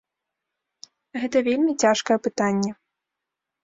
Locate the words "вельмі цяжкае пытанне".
1.51-2.71